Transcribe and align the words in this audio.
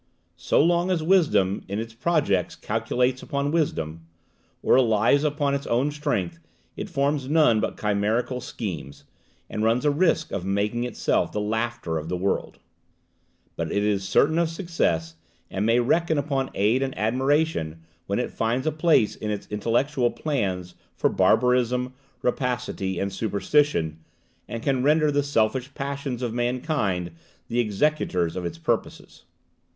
So 0.37 0.59
long 0.63 0.89
as 0.89 1.03
wisdom 1.03 1.63
in 1.67 1.77
its 1.77 1.93
projects 1.93 2.55
calculates 2.55 3.21
upon 3.21 3.51
wisdom, 3.51 4.07
or 4.63 4.73
relies 4.73 5.23
upon 5.23 5.53
its 5.53 5.67
own 5.67 5.91
strength, 5.91 6.39
it 6.75 6.89
forms 6.89 7.29
none 7.29 7.59
but 7.59 7.77
chimerical 7.77 8.41
schemes, 8.41 9.03
and 9.47 9.63
runs 9.63 9.85
a 9.85 9.91
risk 9.91 10.31
of 10.31 10.43
making 10.43 10.85
itself 10.85 11.31
the 11.31 11.39
laughter 11.39 11.99
of 11.99 12.09
the 12.09 12.17
world; 12.17 12.57
but 13.55 13.71
it 13.71 13.83
is 13.83 14.03
certain 14.09 14.39
of 14.39 14.49
success, 14.49 15.17
and 15.51 15.67
may 15.67 15.79
reckon 15.79 16.17
upon 16.17 16.49
aid 16.55 16.81
and 16.81 16.97
admiration 16.97 17.83
when 18.07 18.17
it 18.17 18.31
finds 18.31 18.65
a 18.65 18.71
place 18.71 19.15
in 19.15 19.29
its 19.29 19.45
intellectual 19.51 20.09
plans 20.09 20.73
for 20.95 21.11
barbarism, 21.11 21.93
rapacity, 22.23 22.97
and 22.97 23.13
superstition, 23.13 23.99
and 24.47 24.63
can 24.63 24.81
render 24.81 25.11
the 25.11 25.21
selfish 25.21 25.71
passions 25.75 26.23
of 26.23 26.33
mankind 26.33 27.11
the 27.49 27.59
executors 27.59 28.35
of 28.35 28.43
its 28.45 28.57
purposes. 28.57 29.25